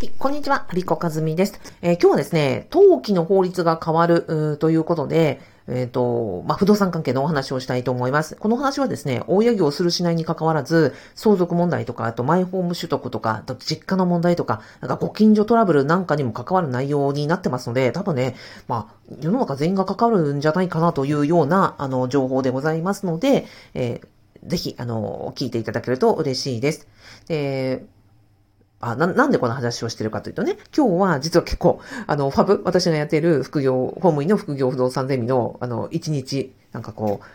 [0.00, 1.60] はい、こんにちは、アビコカズミです。
[1.82, 8.36] えー、今日はですね、登記の法律が変わる、ということで、えっ、ー、と、まあ、不動産関係のお話をしたいと思います。
[8.36, 18.36] この話はですね、大家業するしないに関わらず、相続問題とか、あとマイホーム取得とか、あと実家の問題とか、なんかご近所トラブルなんかにも関わる内容になってますので、多分ね、
[18.68, 26.86] まあ、世の中全員が関わるんじゃないかなというような、あの、情報でございますので、えー、ぜひ、あの、聞いていただけると嬉しいです。
[27.26, 27.84] で、
[28.80, 37.26] あな、なんでこの話をしてるかというとね、今日は実は結構、あの、ファブ、私がやっている副業、公務員の副業不動産ゼミの、あの、一日、なんかこう、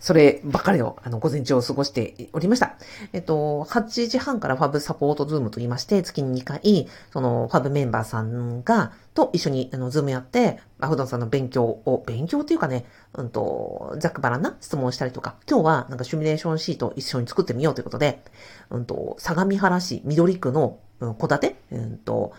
[0.00, 2.76] そればっかりの、あの、午前中を過ごしておりました。
[3.12, 12.84] えっと、8時半からファブサポートズームと言いまして、月に2回、その、ファブメンバーさんが、と一緒に、あの、ズームやって、不動産の勉強を、勉強っていうかね、
[13.14, 18.22] うんと、ざっくばらんな質問をしたりとか、今日はなんかシミュレーションシートを一緒に作ってみようということで、
[18.70, 22.32] うんと、相模原市緑区の戸建て、うんと、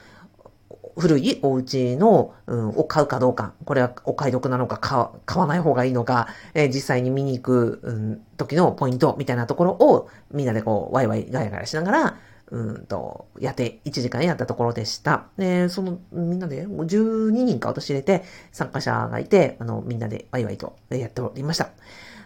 [0.98, 4.78] 古いお家の、うん、を買うかどうか、これはお買い得なのか
[5.26, 12.18] 買わない方がいいのか、えー、実際に見に行く、うん、時のポイントみたいなところをみんなでこうワイワイガヤガヤしながら、
[12.50, 15.26] うんと、やって、1時間やったところでした。
[15.38, 21.70] で、その、みんなで、12人か私入れて、参加者がいて、あの、みんなでワイワイとやっておりました。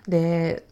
[0.07, 0.63] で、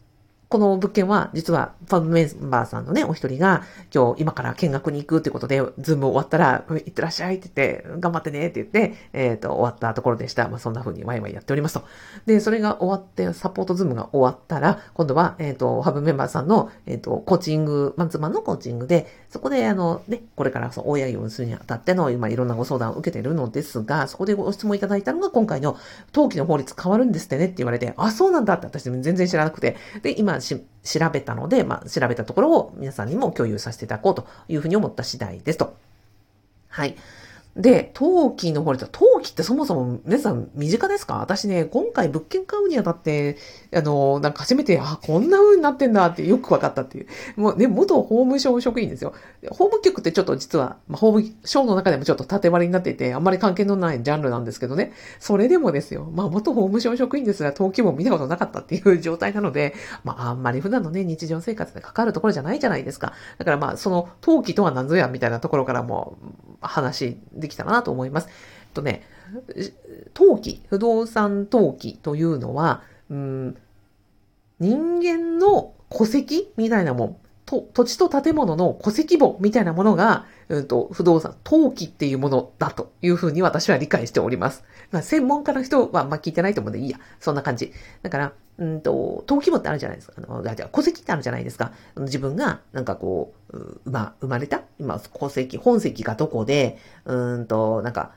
[0.50, 3.62] この物件は、実は、ファブメンバーさんのね、お一人が、
[3.94, 10.48] 今日、今から見学に行くってことで、ズーム終わったら、行ってらっしゃいって言って、頑張ってねって言って、えっ、ー、と、終わったところでした。
[10.48, 11.84] まあ、そんな風にワイワイやっておりますと。
[12.26, 25.76] で、それが終わって、サポートズームが終わったら、今度は、えっ、ー、と、ファブメンバーさんの、えっ、ー、と、コーチング、マンツーマンのコーチングで、そこで、あの、ね、これからその、大家業をするにあたっての、今、いろんなご相談を受けているのですが、そこでご質問いただいたのが、今回の、
[26.12, 35.76] 登記の法律変わるんですってねって言われて、あ、そうなんだって私全然知らなくて、で、今、し、調べたので、まあ、調べたところを皆さんにも共有させていただこうというふうに思った次第ですと。
[36.68, 36.96] はい。
[37.56, 41.16] で、陶器の法律は、陶器ってそもそも皆さん身近ですか？
[41.16, 43.38] 私ね、今回物件買うにあたって、
[43.74, 47.06] あの、なんか初めて、あ、こんな風になってんだってよく分かったっていう。
[47.36, 49.14] もうね、元法務省職員ですよ。
[49.50, 54.92] 法務局ってちょっと実は、まあ、法務省の中でもちょっと縦割りになっていて、あんまり関係のないジャンルなんですけどね。
[55.18, 56.08] それでもですよ。
[56.14, 63.12] まあ、元法務省職員ですが、登記も見たことなかったっていう状態なので、まあ、あんまり普段のね、日常生活で関わるところじゃないじゃないですか。
[63.38, 66.16] だからまあ、その、登記とは何ぞやみたいなところからも、
[66.62, 68.28] 話できたらなと思います。
[68.28, 69.02] えっとね、
[70.14, 73.56] 登記、不動産登記というのは、うん、
[74.58, 77.16] 人間の戸籍みたいなもん、
[77.50, 84.62] と土地と建物の戸籍簿みたいなものが、うんと、不動産、登記っていうものだというふうに私は理解しております。
[84.92, 87.00] まあ、専門家の人は、まあ、聞いてないと思うんでいいや。
[87.18, 87.72] そんな感じ。
[88.02, 90.14] だから、うんと、登記簿ってあるじゃないですか。
[90.16, 91.72] あの、じゃ戸籍ってあるじゃないですか。
[91.96, 98.12] 自分が、なんかこう、ま、生まれた今、戸籍、本籍がどこで、うんと、なんか、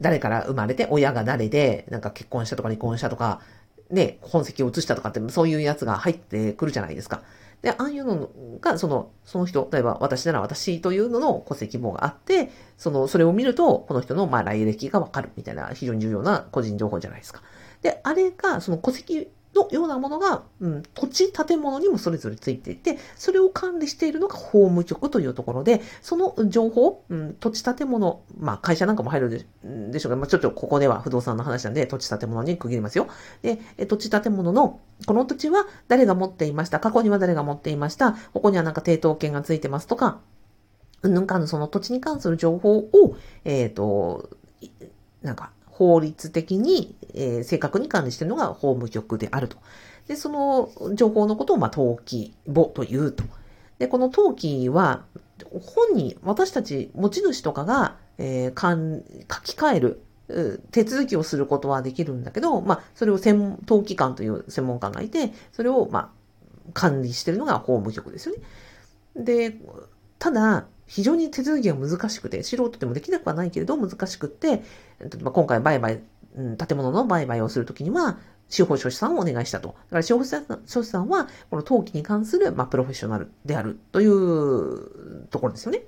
[0.00, 3.42] 誰から生まれて、親が誰で、なんか結婚したとか離婚したとか、
[3.90, 7.22] ね、本籍を移したとかって、そういうやつが入ってくるじゃないですか。
[7.62, 8.28] で、ああいうの
[8.60, 17.42] が、その、その人、例えば私なら私というのの戸籍簿があって、その、それを見ると、この人の、まあ、来歴がわかるみたいな、非常に重要な個人情報じゃないですか。
[17.82, 29.46] で、あれが、その戸籍のようなものが、うん、土地、建物にもそれぞれついていて、それを管理しているのが法務局というところで、その情報、うん、土地、建物、まあ会社なんかも入る
[29.90, 33.08] でしょうが、まあちょっとここでは不動産の話なんで、土地、建物に区切りますよ。
[33.42, 40.20] で、土地、建物の、この土地は誰が持っていました、過去には誰が持っていました、ここにはなんか抵当権がついてますとか、
[41.02, 44.28] うんぬんかのその土地に関する情報を、えっ、ー、と、
[45.22, 45.50] なんか、
[45.80, 49.56] 法律的に、えー、正確に管理しているのが法務局であると。
[50.08, 53.24] で、その情報のことを、まあ、登記簿というと。
[53.78, 55.06] で、この登記は、
[55.50, 60.02] 本人、私たち持ち主とかが、えー、かん書き換える、
[60.70, 68.42] 手続きをすることはできるんだけど、まあ、それを専門、登記官という専門家がいて、それを、まあ、管理しているのが法務局ですよね。
[69.16, 69.56] で、
[70.18, 74.64] ただ、非常に手続きが難しくて、素人でもできなくはないけれど難しくって、
[75.22, 76.00] 今回売買、
[76.34, 78.18] 建物の売買をするときには、
[78.48, 79.68] 司法書士さんをお願いしたと。
[79.68, 85.82] だから司法書士さんは、この登記に関する、まあ、プロフェッショナルであるというところですよね。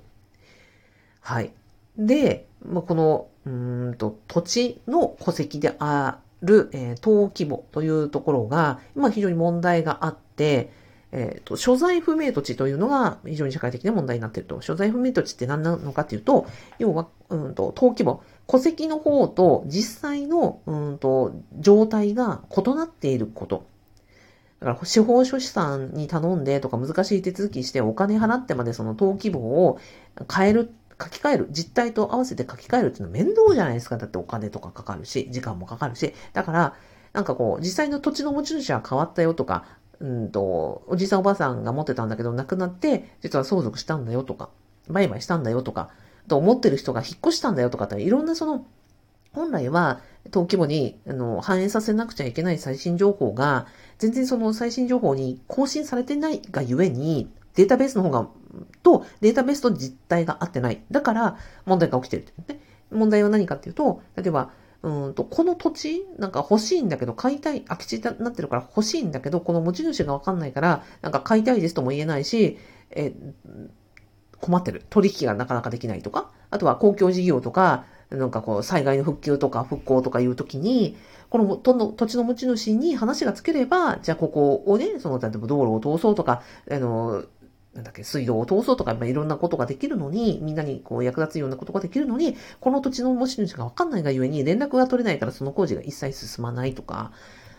[1.19, 1.51] はい。
[1.97, 10.71] で、まあ、この、うんと、土地の戸籍である、えー、登記簿というところが、今非常に問題があって、
[11.15, 14.61] えっ、ー、と、所在不明土地というのが非常に社会的な問題になっていると。
[14.61, 16.47] 所在不明土地って何なのかっていうと、
[16.79, 23.67] 要は、うんと、登記簿、戸籍の方と実際の、うんと、状態が異なっていること。
[24.59, 29.79] だから、司法書士さんに頼んでとか難しい手続きしてお金払ってまでその登記簿を
[30.35, 33.97] 変える、書き換える、実態と合わせて書き換えるっていうのは面倒じゃないですか。
[33.97, 36.11] だってお金とかかかるし、時間もかかるし。
[36.33, 36.73] だから、
[37.13, 39.65] なんかこう、実際の土地の持ち主は変わったよとか、
[40.03, 44.49] うんと、おじいさんおばあさんが持ってたんだけど亡くなって、実は相続したんだよとか、
[44.89, 45.89] 売買したんだよとか、
[46.27, 48.65] と思ってる人が引っ越したんだよとかって、いろんなその、
[49.31, 53.65] 本来は、登記簿にあの反映させなくちゃいけない最新情報が、
[53.97, 58.27] 全然その最新情報に更新されてないがゆえに、データベースの方が、
[58.83, 60.83] と、データベースと実態が合ってない。
[60.91, 62.59] だから、問題が起きてるってね。
[62.91, 64.51] 問題は何かっていうと、例えば、
[64.83, 72.57] うんと、この土地、なんか欲しいんだけど、買いたい、空き地になってるから欲しいんだけど、この持ち主がわかんないから、なんか買いたいですとも言えないし、
[72.91, 73.13] え、
[74.41, 74.83] 困ってる。
[74.89, 80.97] 取引がなかなかできないとか、あとは公共事業とか、なんかこう、災害の復旧とか復興とかいうときに、
[81.29, 87.23] この土地の持ち主に話がつければ、じゃあここをね、その、例えば道路を通そうとか、あの、
[87.73, 97.11] なんだっけ、水道を通そうとか、まあ、いろんなことができるのに、みんなにこう役立つようなことができるのに、この土地の持ち主がわかんないがゆえに連絡が取れないからその工事が一切進まないとか、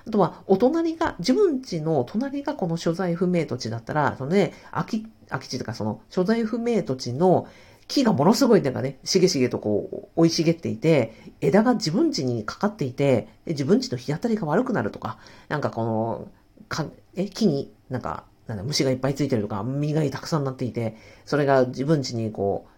[0.07, 7.49] あとは、お隣が、自分家の隣がこの所在不明土地だったら、そのね、空き、空き地とかその所在不明土地の
[7.89, 15.19] 木がものすごいなんかね、しげしげとこう、生い茂っていて、枝が自分家にかかっていて、自分家の日当たりが悪くなるとか、
[15.49, 16.29] なんかこの、
[16.69, 22.75] かえ木になんか、なんだ、虫がいっぱいついてるとか、実がたくさんなっていて、それが自分家にこう、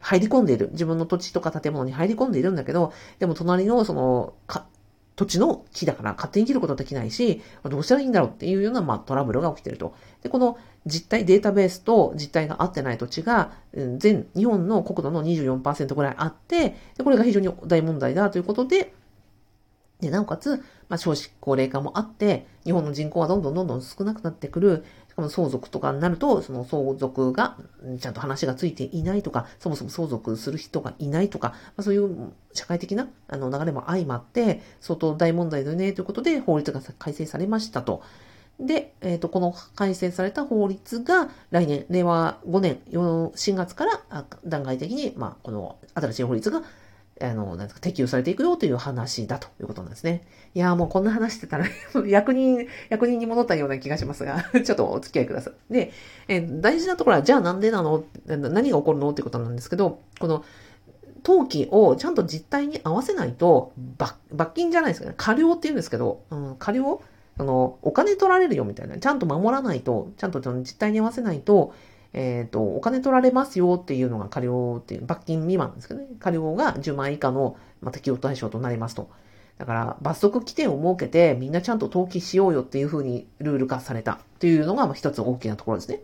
[0.00, 0.68] 入り込んでいる。
[0.72, 4.66] 自分の土地とか建物に入り込んでいるんだけど、でも隣のその、か
[5.16, 9.94] 土地の木だから勝手に切ることできないし、どうしたらいいんだろうっていうような、まあ、トラブルが起きてると。
[10.22, 18.92] で、この実態、データベースと実態が合ってない土地が、全日本の国土の24%ぐらいあって、で、これが非常に大問題だということで、
[20.00, 20.56] で、なおかつ、
[20.88, 24.84] まあ、少子高齢化もあって、日本の人口はどんどんどんどん少なくなってくる。
[25.14, 27.56] しかも相続とかになると、その相続が
[28.00, 38.02] ちゃんと話がついていないとか、そもそも相続する人がいないとか、まあ、そういう社会的なあの流れも相まって、相当大問題だよねということで法律が改正されましたと。
[38.58, 46.62] で、えっ、ー、と、この改正された法律が来年、令和5年4月から段階的に、まあ、この新しい法律が
[47.20, 50.22] あの、なんか、適用されていくよという話だということなんですね。
[50.54, 51.66] いやもうこんな話してたら
[52.06, 55.72] 役人、役人に戻ったような気がしますが ちょっとお付き合いください。
[55.72, 55.92] で、
[56.28, 58.04] え大事なところは、じゃあなんでなの？
[58.26, 59.10] 何が起こるの？
[59.10, 60.44] っていうことなんですけど、この、
[61.24, 64.14] 登記をちゃんと実態に合わせないと、罰
[64.54, 65.14] 金じゃないですかね。
[65.16, 67.00] 過料って言うんですけど、うん、過料？
[67.36, 68.96] あの、お金取られるよみたいな。
[68.98, 71.74] ちゃんと守らないと、ちゃんと実態に合わせないと、
[72.14, 76.06] えっ、ー、と、お金取られますよっていうのが過料っていう、罰金未満ですけどね。
[76.20, 79.10] 過料が10万以下の、ま、適用対象となりますと。
[79.58, 86.00] だから、罰則規定を設けて、みんなちゃんと登記しようよっていうふうにルール化されたっていうのが、まあ、一つ大きなところですね。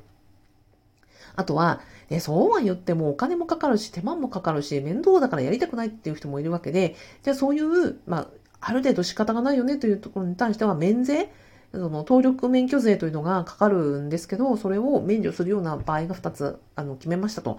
[1.37, 1.81] あとは、
[2.11, 8.29] えそうは言ってもお金もかかるし、手間もかかるし、面倒だからやりたくないっていう人もいるわけで、じゃあそういう、まあ、
[8.61, 11.31] ある程度仕方がないよねというところに対しては、免税
[11.73, 17.59] その登録免許税というのがかかるんですけど、それを免除するような場合が2つあの決めましたと。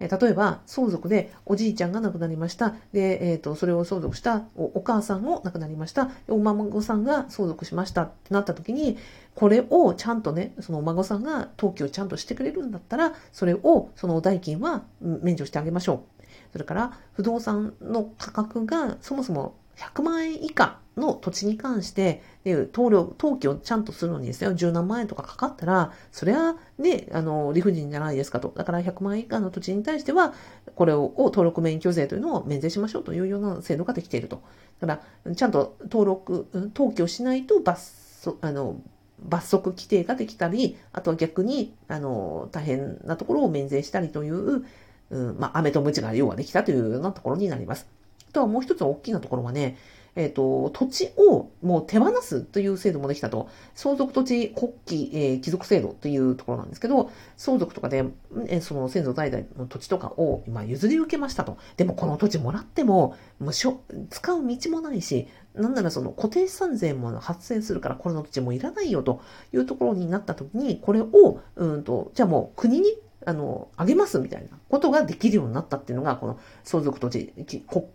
[0.00, 2.74] え例えば、相続でおじいちゃんが亡くなりました。
[2.92, 6.10] で、えっ、ー、と、それを相続したお母さんも亡くなりました。
[6.28, 8.98] お孫さんが相続しましたってなった時に、
[9.36, 16.22] これをちゃんとね、そのお孫さんが登記をちゃんとしてくれるんだったら、それを、その代金は免除してあげましょう。
[16.52, 28.52] それから、不動産の価格がそもそも100万円以下の土地に関して、登録、登記をちゃんとするのにですよ、十何万円とかかかったら、それはね、あの、理不尽じゃないですかと。
[28.54, 30.34] だから100万円以下の土地に対しては、
[30.74, 34.42] これを登録免許税というのを免税しましょうというような制度ができていると。
[34.80, 37.82] だから、ちゃんと登録、登記をしないと罰
[38.20, 38.80] 則、あの、
[39.24, 44.64] 罰則規定ができたり、あとは逆に、あの、大変なところを免税したりという、
[45.10, 47.86] うん、まあ、飴とムチが要はできたというようなところになります。
[48.28, 49.76] あとはもう一つ大きなところはね、
[50.14, 53.48] えっ、ー、と、土地をもう手放すという制度もできたと。
[53.74, 58.04] 相続土地国旗、えー、帰属制度というところなんですけど、相続とかで、
[58.46, 61.56] えー、その先祖代々の土地とかを今譲り受けましたと。
[61.76, 63.76] でもこの土地もらっても、無償、
[64.10, 69.20] 使う道もないし、なんならその固定資産税も発生するからこれの土地もいらないよと
[69.52, 77.32] いうところになった時に、これを、うんと、じゃあもう国にあの、あげますみたいなことができるようになったっていうのが、この相続土地、
[77.68, 77.86] 国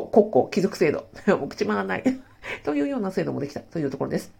[0.00, 1.06] 国庫、貴族制度。
[1.38, 2.04] もう口回らない
[2.64, 4.32] というような制度もできたというところです。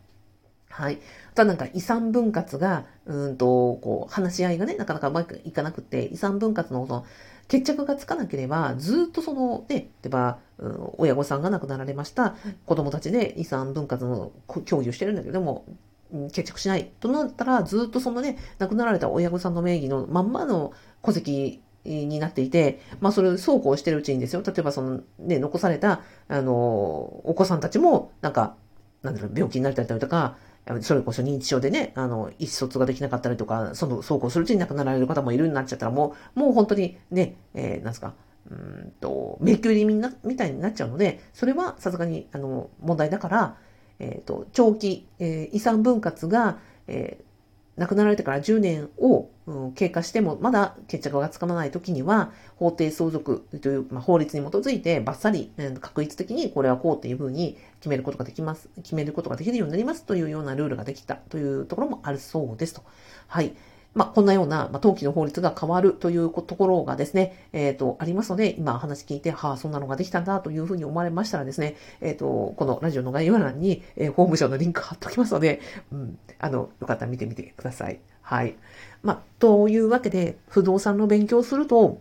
[0.70, 0.98] はい。
[1.32, 7.04] あとなんか遺産分割が、うんと、こう、話し合いがね、なかなかうまくいかなくて、遺産分割のその、
[7.48, 14.32] 決着がつかなければ、ずっとその、ね、例えば、うん、親御さんが亡くなられました、子供たちで遺産分割の
[14.64, 15.66] 協議をしてるんだけども、
[16.32, 28.56] 決着しないとなったら、ずっとそのね、亡くなられた親御さんの名義のまんまの戸籍になっていて、まあそれそうこうしてるうちにですよ、例えばそのね、残された、あの、お子さんたちも、なんか、
[29.02, 30.36] なんだろう、病気になったりとか、
[30.80, 38.14] それこそ認知症でね、あの、意思疎通ができなかったりとか、その、そうこうするうちに亡くなられる方もいるようになっちゃったら、もう、もう本当にね、えー、なんですか、
[38.48, 43.56] うんと、迷宮入りみたいになっちゃうので、それはさすがに、あの、問題だから、
[43.98, 47.24] えっ、ー、と、長期、えー、遺産分割が、えー、
[47.76, 49.28] 亡くなられてから10年を、
[49.74, 62.82] 経過しても、まだ決着がつかまない時には、法定相続という、まあ、法律に基づいて、バッサリ、確率的にこれはこうっていうふうに決めることができます、決めることができるようになりますというようなルールができたというところもあるそうですと。
[63.26, 63.54] はい。
[63.94, 75.60] まあ、こんなような、まあ、登記の法律が変わるというところがですね、えっ、ー、と、ありますので、今話聞いて、はあ、そんなのができたんだというふうに思われましたらですね、えっ、ー、と、このラジオの概要欄に、えー、法務省のリンク貼っておきますので、
[75.92, 78.00] うん、あの、よかったら見てみてください。
[78.22, 78.56] はい。
[79.02, 82.00] まあ、というわけで、不動産の勉強すると、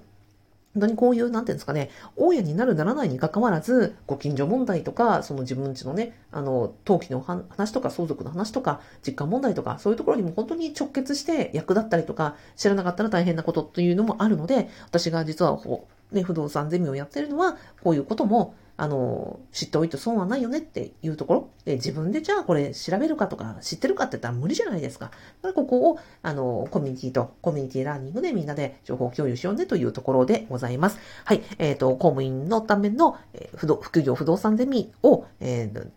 [0.74, 21.50] 本当にこういう、なんていうんですかね、大家になるならないにかかわらず、ご近所問題とか、その自分家のね、あの、登記の話とか、相続の話とか、実家問題とか、そういうところにも本当に直結して役立ったりとか、知らなかったら大変なことというのもあるので、私が実はこう、ね、不動産ゼミをやってるのは、こういうことも、あの、知っておいて損はないよねっていうところ？
[21.66, 25.06] で、自分でじゃあこれ調べるかとか知ってるかって言ったら無理じゃないですか。
[25.06, 30.98] だからここを、あの、コミュニティとコミュニティラーニングでみんなで情報共有しようねというところでございます。
[31.26, 31.44] はい。
[31.60, 35.92] えっ、ー、と、公務員のための、えー、副業不動産ゼミを、えー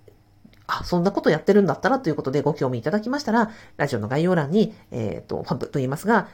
[0.66, 6.28] あ、そんなことやってるんだったらということでご興味いただきましたら、ラジオの概要欄に、えっ、ー、と、ファンプと言いますが、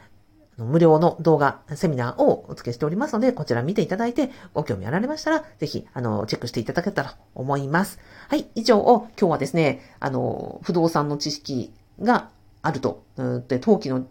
[0.64, 7.99] 無料の動画、セミナーをお付けしておりますので、こちら見ていただいて、ご興味あられましたら、ぜひ、あの、チェックしていただけたらと思います。
[8.29, 12.31] はい、以上を、今日はですね、あの、不動産の知識が
[12.62, 14.07] あると、で、登記の、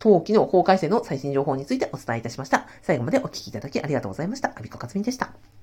[0.00, 2.66] 登記の法改正の最新情報についてお伝えいたしました。
[2.82, 4.52] 最後までお聞きいただきありがとうございました。
[4.56, 5.59] アビコカツミでした。